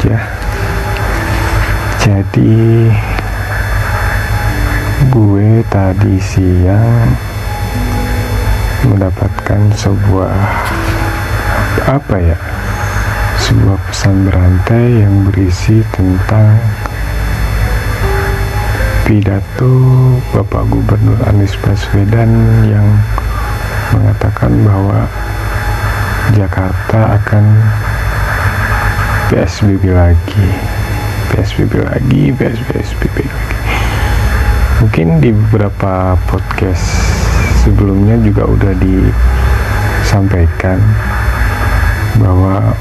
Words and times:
aja. 0.00 0.16
Jadi 2.00 2.88
gue 5.12 5.50
tadi 5.68 6.16
siang 6.16 7.12
mendapatkan 8.88 9.60
sebuah 9.76 10.32
apa 11.84 12.16
ya? 12.16 12.38
Sebuah 13.44 13.76
pesan 13.92 14.24
berantai 14.24 15.04
yang 15.04 15.28
berisi 15.28 15.84
tentang 15.92 16.56
pidato 19.04 19.74
Bapak 20.32 20.64
Gubernur 20.72 21.20
Anies 21.28 21.52
Baswedan 21.60 22.30
yang 22.64 22.88
mengatakan 23.92 24.64
bahwa 24.64 25.04
Jakarta 26.32 27.20
akan 27.20 27.44
PSBB 29.30 29.94
lagi 29.94 30.42
PSBB 31.30 31.86
lagi 31.86 32.34
PSBB 32.34 33.22
lagi 33.22 33.58
mungkin 34.82 35.22
di 35.22 35.30
beberapa 35.30 36.18
podcast 36.26 36.82
sebelumnya 37.62 38.18
juga 38.26 38.50
udah 38.50 38.74
disampaikan 38.74 40.82
bahwa 42.18 42.74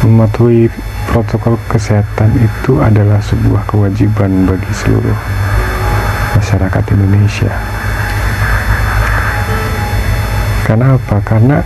mematuhi 0.00 0.72
protokol 1.12 1.60
kesehatan 1.68 2.32
itu 2.40 2.80
adalah 2.80 3.20
sebuah 3.20 3.68
kewajiban 3.68 4.48
bagi 4.48 4.72
seluruh 4.72 5.18
masyarakat 6.40 6.88
Indonesia 6.88 7.52
karena 10.64 10.96
apa? 10.96 11.20
karena 11.20 11.60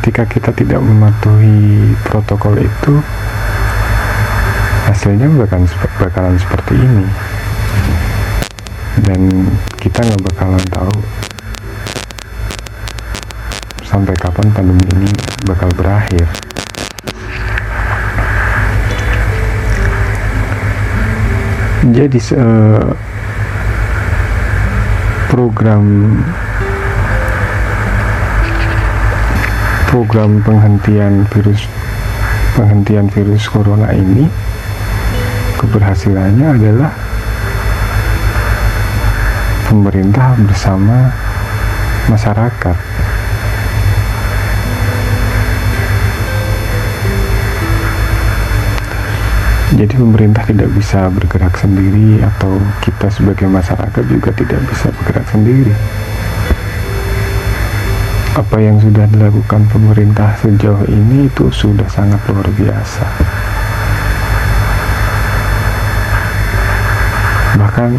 ketika 0.00 0.24
kita 0.24 0.50
tidak 0.56 0.80
mematuhi 0.80 1.92
protokol 2.08 2.56
itu 2.56 3.04
hasilnya 4.88 5.28
bakalan, 5.28 5.68
bakalan 6.00 6.40
seperti 6.40 6.72
ini. 6.72 7.04
Dan 9.04 9.44
kita 9.76 10.00
nggak 10.00 10.24
bakalan 10.24 10.64
tahu 10.72 10.96
sampai 13.84 14.16
kapan 14.16 14.48
pandemi 14.56 14.88
ini 14.96 15.12
bakal 15.44 15.68
berakhir. 15.76 16.24
Jadi 21.92 22.18
uh, 22.40 22.88
program 25.28 26.16
program 29.90 30.38
penghentian 30.46 31.26
virus 31.34 31.66
penghentian 32.54 33.10
virus 33.10 33.50
corona 33.50 33.90
ini 33.90 34.30
keberhasilannya 35.58 36.46
adalah 36.46 36.94
pemerintah 39.66 40.38
bersama 40.46 41.10
masyarakat. 42.06 42.78
Jadi 49.74 49.94
pemerintah 49.96 50.46
tidak 50.46 50.70
bisa 50.76 51.10
bergerak 51.10 51.54
sendiri 51.58 52.22
atau 52.22 52.62
kita 52.84 53.10
sebagai 53.10 53.50
masyarakat 53.50 54.04
juga 54.06 54.30
tidak 54.38 54.60
bisa 54.70 54.86
bergerak 54.94 55.26
sendiri 55.34 55.74
apa 58.30 58.62
yang 58.62 58.78
sudah 58.78 59.10
dilakukan 59.10 59.66
pemerintah 59.74 60.38
sejauh 60.38 60.86
ini 60.86 61.26
itu 61.26 61.50
sudah 61.50 61.86
sangat 61.90 62.22
luar 62.30 62.46
biasa. 62.54 63.04
Bahkan 67.58 67.90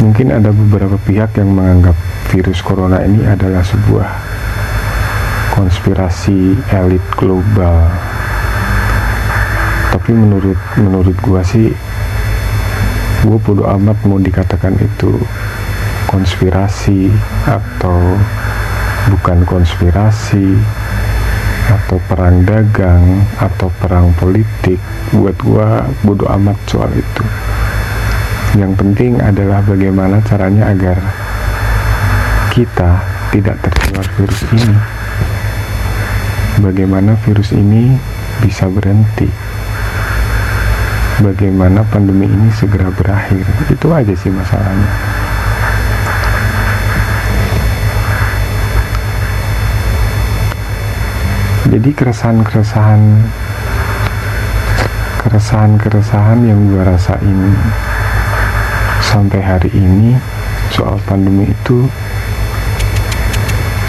mungkin 0.00 0.32
ada 0.32 0.48
beberapa 0.48 0.96
pihak 1.04 1.36
yang 1.36 1.52
menganggap 1.52 1.92
virus 2.32 2.64
corona 2.64 3.04
ini 3.04 3.20
adalah 3.28 3.60
sebuah 3.60 4.08
konspirasi 5.52 6.56
elit 6.72 7.04
global. 7.20 7.92
Tapi 9.92 10.10
menurut 10.16 10.60
menurut 10.80 11.16
gua 11.20 11.44
sih 11.44 11.68
gua 13.28 13.36
bodo 13.44 13.68
amat 13.76 13.96
mau 14.08 14.16
dikatakan 14.16 14.72
itu 14.80 15.20
konspirasi 16.08 17.12
atau 17.44 18.16
bukan 19.10 19.46
konspirasi 19.46 20.58
atau 21.66 21.98
perang 22.06 22.46
dagang 22.46 23.26
atau 23.38 23.70
perang 23.82 24.14
politik 24.18 24.78
buat 25.14 25.34
gua 25.42 25.86
bodo 26.06 26.26
amat 26.30 26.58
soal 26.70 26.90
itu. 26.94 27.24
Yang 28.56 28.72
penting 28.78 29.12
adalah 29.18 29.60
bagaimana 29.66 30.22
caranya 30.22 30.70
agar 30.70 30.98
kita 32.54 33.02
tidak 33.34 33.58
tertular 33.60 34.06
virus 34.16 34.40
ini. 34.54 34.78
Bagaimana 36.62 37.18
virus 37.20 37.52
ini 37.52 37.98
bisa 38.40 38.70
berhenti. 38.70 39.28
Bagaimana 41.20 41.84
pandemi 41.84 42.28
ini 42.30 42.48
segera 42.54 42.88
berakhir. 42.88 43.44
Itu 43.68 43.92
aja 43.92 44.14
sih 44.16 44.32
masalahnya 44.32 45.25
jadi 51.66 51.90
keresahan-keresahan 51.90 53.02
keresahan-keresahan 55.26 56.38
yang 56.46 56.70
gue 56.70 56.82
rasain 56.86 57.40
sampai 59.02 59.40
hari 59.42 59.70
ini 59.74 60.14
soal 60.70 60.94
pandemi 61.10 61.50
itu 61.50 61.90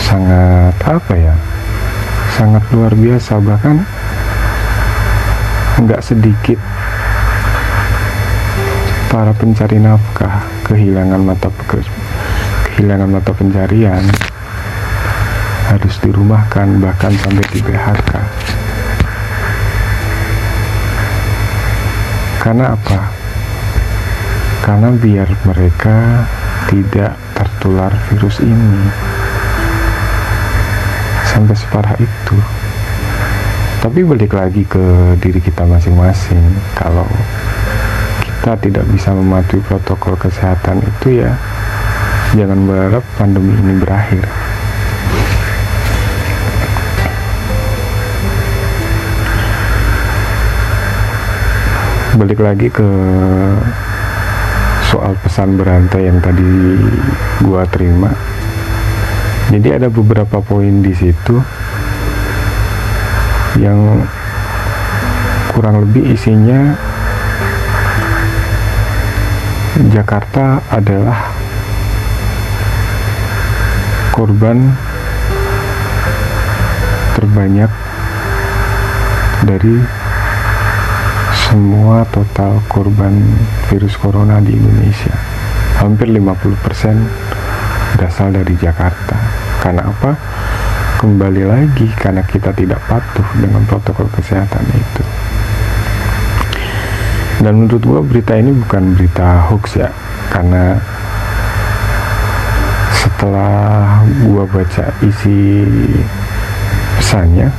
sangat 0.01 0.73
apa 0.81 1.13
ya 1.13 1.35
sangat 2.33 2.63
luar 2.73 2.93
biasa. 2.97 3.37
Bahkan 3.37 3.75
nggak 5.77 6.01
sedikit 6.01 6.57
para 9.13 9.29
pencari 9.37 9.77
nafkah 9.77 10.41
kehilangan 10.65 11.21
mata 11.21 11.53
pekerja 11.53 11.93
kehilangan 12.73 13.09
mata 13.13 13.31
pencarian 13.33 14.01
harus 15.67 15.95
dirumahkan 15.99 16.79
bahkan 16.79 17.11
sampai 17.11 17.45
di 17.51 17.59
PHK 17.59 18.11
karena 22.47 22.79
apa? 22.79 23.11
Karena 24.63 24.87
biar 24.95 25.27
mereka 25.43 26.23
tidak 26.71 27.19
tertular 27.35 27.91
virus 28.07 28.39
ini. 28.39 28.87
Sampai 31.27 31.59
separah 31.59 31.99
itu. 31.99 32.39
Tapi 33.83 33.99
balik 33.99 34.31
lagi 34.31 34.63
ke 34.63 35.19
diri 35.19 35.43
kita 35.43 35.67
masing-masing. 35.67 36.39
Kalau 36.71 37.03
kita 38.23 38.55
tidak 38.63 38.87
bisa 38.95 39.11
mematuhi 39.11 39.59
protokol 39.67 40.15
kesehatan 40.15 40.79
itu 40.87 41.19
ya 41.19 41.35
jangan 42.31 42.63
berharap 42.63 43.03
pandemi 43.19 43.59
ini 43.59 43.75
berakhir 43.75 44.23
balik 52.17 52.41
lagi 52.41 52.73
ke 52.73 52.89
soal 54.89 55.13
pesan 55.21 55.53
berantai 55.53 56.09
yang 56.09 56.17
tadi 56.17 56.49
gua 57.45 57.61
terima. 57.69 58.09
Jadi 59.53 59.69
ada 59.77 59.87
beberapa 59.87 60.41
poin 60.41 60.81
di 60.81 60.91
situ 60.97 61.37
yang 63.61 64.01
kurang 65.53 65.85
lebih 65.85 66.17
isinya 66.17 66.73
Jakarta 69.93 70.57
adalah 70.73 71.29
korban 74.09 74.73
terbanyak 77.13 77.69
dari 79.45 79.96
semua 81.47 82.03
total 82.11 82.59
korban 82.67 83.23
virus 83.71 83.95
corona 83.95 84.43
di 84.43 84.51
Indonesia 84.51 85.15
hampir 85.79 86.11
50% 86.11 87.95
berasal 87.95 88.35
dari 88.35 88.51
Jakarta 88.59 89.15
karena 89.63 89.87
apa? 89.87 90.11
kembali 90.99 91.47
lagi 91.47 91.87
karena 91.95 92.25
kita 92.25 92.51
tidak 92.51 92.83
patuh 92.89 93.23
dengan 93.39 93.63
protokol 93.63 94.11
kesehatan 94.11 94.65
itu 94.75 95.03
dan 97.45 97.53
menurut 97.63 97.83
gua 97.85 98.01
berita 98.03 98.33
ini 98.35 98.51
bukan 98.51 98.97
berita 98.97 99.47
hoax 99.47 99.77
ya 99.77 99.93
karena 100.33 100.81
setelah 102.91 104.03
gua 104.25 104.43
baca 104.49 104.89
isi 105.05 105.63
pesannya 106.97 107.53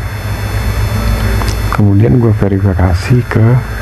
kemudian 1.72 2.18
gua 2.18 2.34
verifikasi 2.36 3.22
ke 3.30 3.77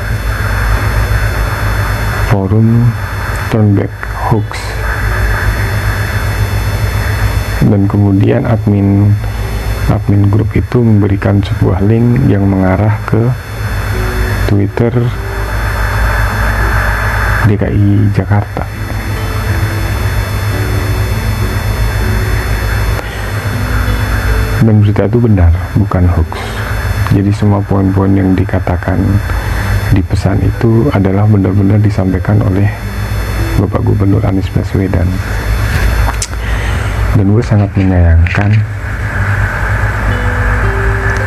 forum 2.37 2.85
Turnback 3.49 3.89
Hoax 4.29 4.61
dan 7.65 7.89
kemudian 7.89 8.45
admin 8.45 9.09
admin 9.89 10.29
grup 10.29 10.53
itu 10.53 10.85
memberikan 10.85 11.41
sebuah 11.41 11.81
link 11.81 12.29
yang 12.29 12.45
mengarah 12.45 12.93
ke 13.09 13.25
Twitter 14.45 14.93
DKI 17.49 18.13
Jakarta. 18.13 18.69
Dan 24.61 24.85
berita 24.85 25.09
itu 25.09 25.17
benar 25.17 25.57
bukan 25.73 26.05
hoax. 26.05 26.37
Jadi 27.17 27.33
semua 27.33 27.65
poin-poin 27.65 28.13
yang 28.13 28.37
dikatakan 28.37 29.01
di 29.95 30.03
pesan 30.03 30.43
itu 30.43 30.91
adalah 30.91 31.23
benar-benar 31.23 31.79
disampaikan 31.79 32.43
oleh 32.43 32.67
Bapak 33.57 33.81
Gubernur 33.87 34.19
Anies 34.27 34.51
Baswedan. 34.51 35.07
Dan 37.15 37.25
gue 37.31 37.43
sangat 37.43 37.71
menyayangkan 37.73 38.51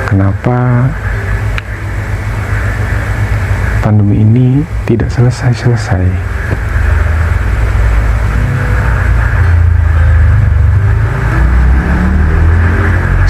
kenapa 0.06 0.86
pandemi 3.80 4.22
ini 4.22 4.48
tidak 4.84 5.08
selesai-selesai. 5.10 6.04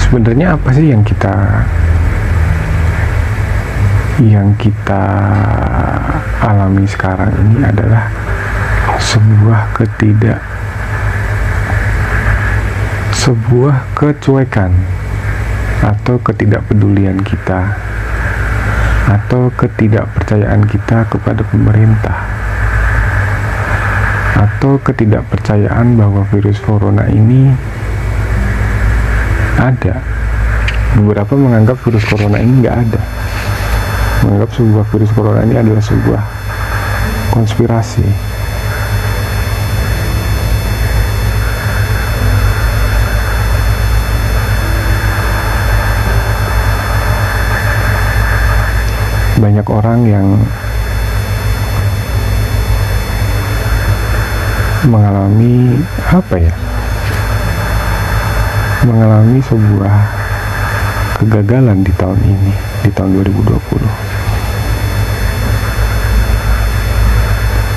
Sebenarnya 0.05 0.59
apa 0.59 0.69
sih 0.75 0.91
yang 0.91 1.01
kita 1.07 1.63
yang 4.19 4.51
kita 4.59 5.03
alami 6.43 6.83
sekarang 6.83 7.31
ini 7.47 7.63
adalah 7.63 8.11
sebuah 8.99 9.71
ketidak 9.71 10.41
sebuah 13.15 13.95
kecuekan 13.95 14.73
atau 15.85 16.17
ketidakpedulian 16.19 17.21
kita 17.21 17.77
atau 19.07 19.53
ketidakpercayaan 19.53 20.65
kita 20.65 21.05
kepada 21.05 21.45
pemerintah 21.45 22.17
atau 24.41 24.81
ketidakpercayaan 24.81 25.97
bahwa 25.97 26.25
virus 26.33 26.57
corona 26.65 27.05
ini 27.09 27.53
ada. 29.61 30.01
Beberapa 30.97 31.37
menganggap 31.37 31.77
virus 31.85 32.03
corona 32.09 32.41
ini 32.41 32.65
nggak 32.65 32.77
ada 32.89 33.01
menganggap 34.21 34.49
sebuah 34.53 34.85
virus 34.93 35.11
corona 35.17 35.41
ini 35.41 35.55
adalah 35.57 35.81
sebuah 35.81 36.21
konspirasi. 37.33 38.05
Banyak 49.41 49.65
orang 49.73 49.99
yang 50.05 50.27
mengalami 54.85 55.81
apa 56.13 56.35
ya? 56.37 56.53
Mengalami 58.85 59.39
sebuah 59.41 59.95
kegagalan 61.21 61.81
di 61.81 61.93
tahun 61.97 62.21
ini, 62.21 62.53
di 62.81 62.89
tahun 62.93 63.21
2020. 63.21 63.49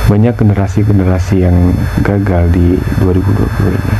Banyak 0.05 0.37
generasi-generasi 0.37 1.37
yang 1.41 1.73
gagal 2.05 2.53
di 2.53 2.77
2020 3.01 3.73
ini, 3.73 3.97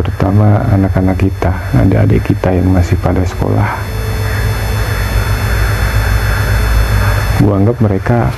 terutama 0.00 0.64
anak-anak 0.72 1.20
kita, 1.20 1.52
adik-adik 1.76 2.24
kita 2.24 2.56
yang 2.56 2.72
masih 2.72 2.96
pada 3.00 3.24
sekolah. 3.24 3.68
Gua 7.44 7.60
anggap 7.60 7.76
mereka 7.84 8.32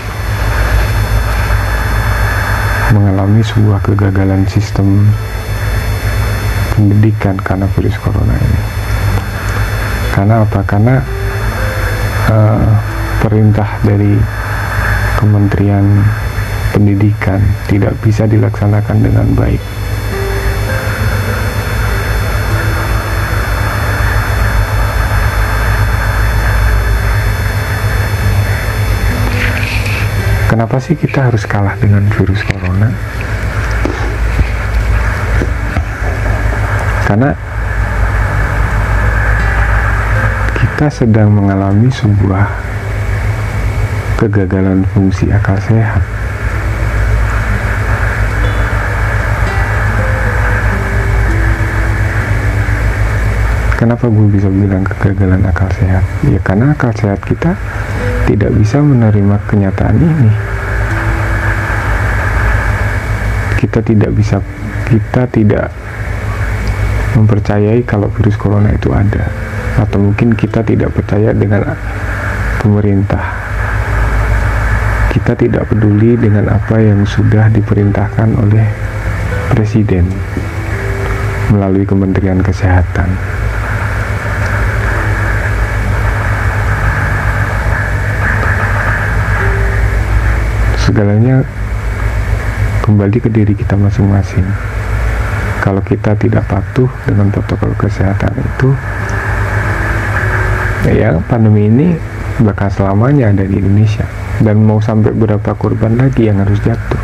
mengalami 2.91 3.43
sebuah 3.43 3.83
kegagalan 3.83 4.47
sistem 4.51 5.07
pendidikan 6.75 7.39
karena 7.41 7.67
virus 7.73 7.97
corona 7.99 8.37
ini 8.37 8.77
karena 10.17 10.49
apa 10.49 10.65
karena 10.65 11.05
perintah 13.23 13.78
dari 13.87 14.19
Kementerian 15.17 15.87
Pendidikan 16.75 17.40
tidak 17.70 17.96
bisa 18.05 18.28
dilaksanakan 18.28 18.99
dengan 19.00 19.26
baik 19.32 19.62
Kenapa 30.46 30.79
sih 30.79 30.94
kita 30.94 31.29
harus 31.29 31.43
kalah 31.44 31.74
dengan 31.81 32.06
virus 32.12 32.41
corona? 32.46 32.89
karena 37.06 37.31
kita 40.77 40.93
sedang 40.93 41.33
mengalami 41.33 41.89
sebuah 41.89 42.53
kegagalan 44.21 44.85
fungsi 44.93 45.25
akal 45.33 45.56
sehat 45.56 46.05
Kenapa 53.81 54.05
gue 54.13 54.29
bisa 54.29 54.53
bilang 54.53 54.85
kegagalan 54.85 55.49
akal 55.49 55.73
sehat? 55.81 56.05
Ya 56.29 56.37
karena 56.45 56.77
akal 56.77 56.93
sehat 56.93 57.25
kita 57.25 57.56
tidak 58.29 58.53
bisa 58.53 58.77
menerima 58.85 59.41
kenyataan 59.49 59.97
ini. 59.97 60.33
Kita 63.65 63.81
tidak 63.81 64.13
bisa, 64.13 64.45
kita 64.93 65.25
tidak 65.33 65.73
mempercayai 67.17 67.81
kalau 67.89 68.13
virus 68.13 68.37
corona 68.37 68.77
itu 68.77 68.93
ada. 68.93 69.32
Atau 69.81 70.05
mungkin 70.05 70.37
kita 70.37 70.61
tidak 70.61 70.93
percaya 70.93 71.32
dengan 71.32 71.65
pemerintah. 72.61 73.25
Kita 75.17 75.32
tidak 75.32 75.73
peduli 75.73 76.20
dengan 76.20 76.53
apa 76.53 76.77
yang 76.77 77.08
sudah 77.08 77.49
diperintahkan 77.49 78.37
oleh 78.37 78.69
presiden 79.49 80.05
melalui 81.49 81.89
Kementerian 81.89 82.44
Kesehatan. 82.44 83.08
Segalanya 90.85 91.43
kembali 92.85 93.19
ke 93.19 93.27
diri 93.32 93.56
kita 93.56 93.75
masing-masing 93.75 94.76
kalau 95.67 95.82
kita 95.82 96.15
tidak 96.15 96.46
patuh 96.46 96.87
dengan 97.03 97.35
protokol 97.35 97.75
kesehatan 97.75 98.31
itu 98.39 98.70
ya 100.94 101.19
pandemi 101.27 101.67
ini 101.67 101.99
bakal 102.39 102.70
selamanya 102.70 103.35
ada 103.35 103.43
di 103.43 103.58
Indonesia 103.58 104.06
dan 104.39 104.63
mau 104.63 104.79
sampai 104.79 105.11
berapa 105.11 105.58
korban 105.58 105.99
lagi 105.99 106.31
yang 106.31 106.39
harus 106.39 106.63
jatuh 106.63 107.03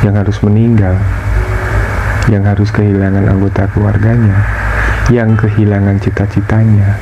yang 0.00 0.16
harus 0.16 0.40
meninggal 0.40 0.96
yang 2.32 2.48
harus 2.48 2.72
kehilangan 2.72 3.28
anggota 3.28 3.68
keluarganya 3.76 4.40
yang 5.12 5.36
kehilangan 5.36 6.00
cita-citanya 6.00 6.96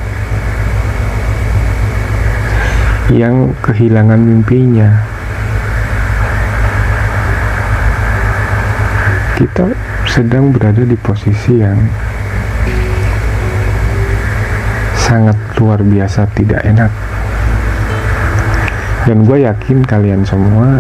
yang 3.11 3.51
kehilangan 3.59 4.23
mimpinya. 4.23 5.03
Kita 9.35 9.67
sedang 10.09 10.55
berada 10.55 10.81
di 10.87 10.97
posisi 10.97 11.61
yang 11.61 11.77
sangat 14.95 15.35
luar 15.59 15.83
biasa 15.83 16.31
tidak 16.39 16.63
enak. 16.63 16.93
Dan 19.05 19.27
gue 19.27 19.43
yakin 19.43 19.83
kalian 19.83 20.23
semua 20.23 20.79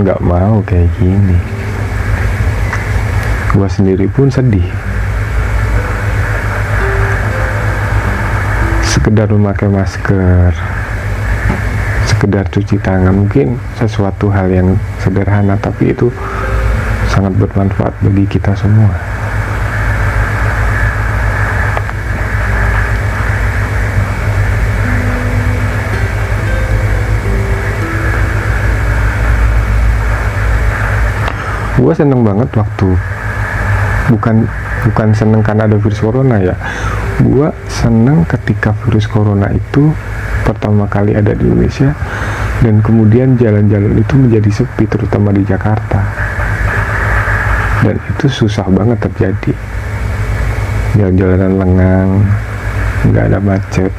nggak 0.00 0.20
mau 0.24 0.64
kayak 0.64 0.88
gini. 0.96 1.36
Gue 3.52 3.68
sendiri 3.68 4.08
pun 4.08 4.32
sedih. 4.32 4.64
Sekedar 8.88 9.28
memakai 9.28 9.68
masker 9.68 10.79
sekedar 12.10 12.44
cuci 12.50 12.76
tangan. 12.82 13.14
Mungkin 13.14 13.54
sesuatu 13.78 14.26
hal 14.28 14.50
yang 14.50 14.74
sederhana 14.98 15.54
tapi 15.56 15.94
itu 15.94 16.10
sangat 17.10 17.34
bermanfaat 17.38 17.94
bagi 18.02 18.26
kita 18.26 18.54
semua. 18.58 18.90
Gue 31.80 31.96
seneng 31.96 32.20
banget 32.20 32.52
waktu 32.60 32.92
bukan 34.12 34.44
bukan 34.88 35.12
seneng 35.12 35.40
karena 35.44 35.68
ada 35.68 35.76
virus 35.76 36.00
corona 36.00 36.36
ya. 36.40 36.56
Gue 37.20 37.52
seneng 37.68 38.24
ketika 38.24 38.72
virus 38.86 39.04
corona 39.04 39.52
itu 39.52 39.92
pertama 40.46 40.88
kali 40.88 41.12
ada 41.14 41.36
di 41.36 41.44
Indonesia 41.44 41.92
dan 42.64 42.80
kemudian 42.80 43.36
jalan-jalan 43.36 43.96
itu 43.96 44.14
menjadi 44.16 44.50
sepi 44.50 44.84
terutama 44.88 45.32
di 45.32 45.44
Jakarta. 45.44 46.00
Dan 47.80 47.96
itu 47.96 48.26
susah 48.28 48.68
banget 48.68 49.00
terjadi. 49.00 49.52
Jalan-jalanan 51.00 51.52
lengang 51.56 52.08
nggak 53.08 53.24
ada 53.32 53.38
macet 53.40 53.92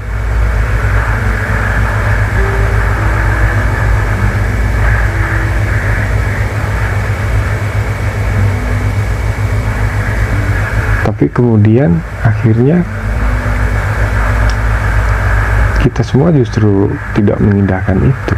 tapi 11.12 11.28
kemudian 11.28 12.00
akhirnya 12.24 12.88
kita 15.84 16.08
semua 16.08 16.32
justru 16.32 16.88
tidak 17.12 17.36
mengindahkan 17.44 18.00
itu. 18.00 18.36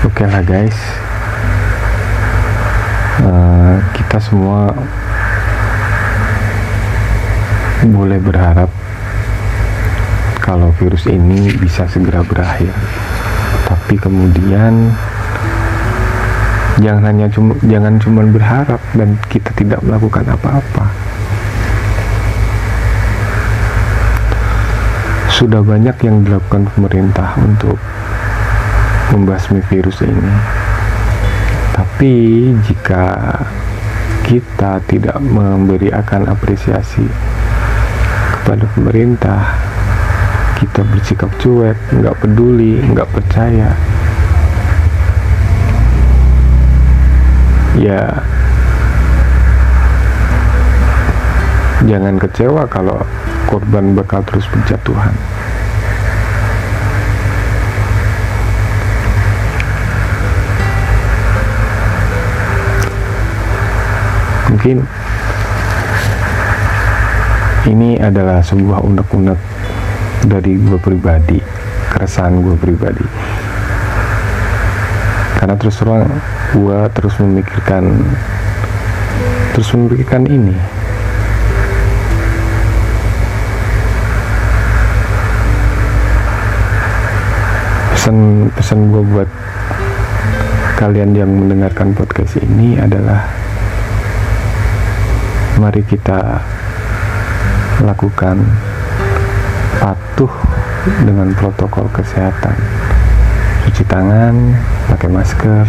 Oke 0.00 0.24
okay 0.24 0.26
lah 0.32 0.40
guys. 0.48 0.78
Uh, 3.20 3.76
kita 3.92 4.16
semua 4.16 4.72
boleh 8.16 8.32
berharap 8.32 8.70
kalau 10.40 10.72
virus 10.80 11.04
ini 11.04 11.52
bisa 11.60 11.84
segera 11.84 12.24
berakhir. 12.24 12.72
Tapi 13.68 14.00
kemudian 14.00 14.88
jangan 16.80 17.04
hanya 17.12 17.28
cuma 17.28 17.52
jangan 17.68 18.00
cuma 18.00 18.24
berharap 18.24 18.80
dan 18.96 19.20
kita 19.28 19.52
tidak 19.52 19.84
melakukan 19.84 20.24
apa-apa. 20.32 20.88
Sudah 25.28 25.60
banyak 25.60 26.00
yang 26.00 26.24
dilakukan 26.24 26.72
pemerintah 26.72 27.36
untuk 27.36 27.76
membasmi 29.12 29.60
virus 29.68 30.00
ini. 30.00 30.32
Tapi 31.76 32.12
jika 32.64 33.12
kita 34.24 34.80
tidak 34.88 35.20
memberi 35.20 35.92
akan 35.92 36.32
apresiasi 36.32 37.35
kepada 38.46 38.70
pemerintah. 38.78 39.42
Kita 40.62 40.86
bersikap 40.86 41.34
cuek 41.42 41.74
nggak 41.98 42.14
peduli 42.22 42.78
nggak 42.78 43.10
percaya. 43.10 43.74
Ya 47.74 48.22
jangan 51.90 52.22
kecewa 52.22 52.70
kalau 52.70 53.02
korban 53.50 53.98
bakal 53.98 54.22
terus 54.22 54.46
berjatuhan. 54.54 55.10
Mungkin 64.54 64.86
ini 67.66 67.98
adalah 67.98 68.38
sebuah 68.42 68.86
unek-unek 68.86 69.40
dari 70.30 70.54
gue 70.54 70.78
pribadi 70.78 71.38
keresahan 71.90 72.44
gue 72.44 72.54
pribadi. 72.60 73.06
Karena 75.40 75.54
terus 75.56 75.76
terang 75.80 76.06
gue 76.54 76.78
terus 76.92 77.14
memikirkan 77.18 77.84
terus 79.56 79.68
memikirkan 79.74 80.22
ini. 80.28 80.56
Pesan 87.96 88.48
pesan 88.54 88.78
gue 88.94 89.02
buat 89.02 89.30
kalian 90.76 91.16
yang 91.16 91.32
mendengarkan 91.32 91.96
podcast 91.96 92.36
ini 92.44 92.76
adalah 92.76 93.24
mari 95.56 95.80
kita 95.80 96.44
lakukan 97.84 98.40
patuh 99.80 100.32
dengan 101.04 101.32
protokol 101.36 101.90
kesehatan. 101.92 102.56
Cuci 103.66 103.84
tangan 103.90 104.54
pakai 104.88 105.10
masker 105.10 105.66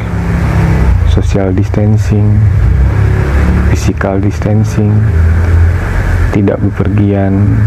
social 1.10 1.50
distancing 1.52 2.38
physical 3.74 4.22
distancing 4.22 4.94
tidak 6.32 6.62
bepergian 6.62 7.58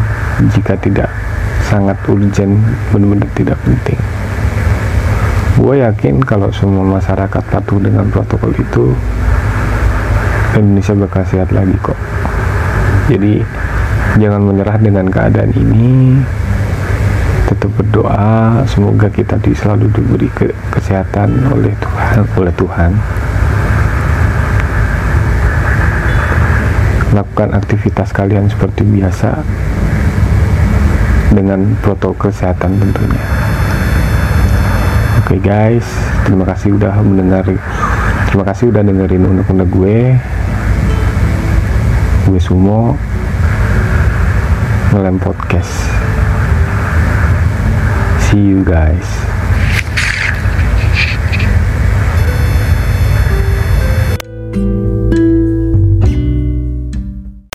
jika 0.54 0.78
tidak 0.78 1.10
sangat 1.66 1.98
urgent 2.06 2.56
benar-benar 2.94 3.30
tidak 3.34 3.58
penting. 3.66 3.98
Gue 5.58 5.82
yakin 5.82 6.22
kalau 6.24 6.48
semua 6.54 6.86
masyarakat 6.86 7.44
patuh 7.50 7.78
dengan 7.82 8.08
protokol 8.08 8.54
itu 8.56 8.94
Indonesia 10.56 10.94
bakal 10.96 11.22
sehat 11.26 11.50
lagi 11.52 11.74
kok. 11.82 11.98
Jadi 13.10 13.42
jangan 14.18 14.42
menyerah 14.42 14.78
dengan 14.80 15.06
keadaan 15.06 15.52
ini. 15.54 16.18
Tetap 17.46 17.70
berdoa. 17.78 18.62
Semoga 18.66 19.06
kita 19.10 19.38
selalu 19.38 19.90
diberi 19.94 20.30
ke, 20.32 20.50
kesehatan 20.74 21.50
oleh 21.50 21.74
Tuhan 21.78 22.26
oleh 22.34 22.54
Tuhan. 22.54 22.92
Lakukan 27.10 27.50
aktivitas 27.58 28.14
kalian 28.14 28.46
seperti 28.46 28.86
biasa 28.86 29.42
dengan 31.34 31.74
protokol 31.82 32.30
kesehatan 32.30 32.78
tentunya. 32.78 33.24
Oke 35.22 35.38
okay 35.38 35.40
guys. 35.42 35.86
Terima 36.26 36.46
kasih 36.46 36.78
udah 36.78 36.94
mendengar 37.02 37.42
terima 38.30 38.44
kasih 38.46 38.70
udah 38.70 38.82
dengerin 38.82 39.26
undang-undang 39.26 39.70
gue. 39.74 39.98
Gue 42.30 42.38
Sumo 42.38 43.09
ngelem 44.92 45.18
podcast. 45.18 45.86
See 48.30 48.42
you 48.42 48.64
guys 48.64 49.29